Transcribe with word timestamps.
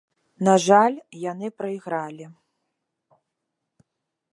На 0.47 0.55
жаль, 0.67 0.97
яны 1.31 1.47
прайгралі. 1.59 2.25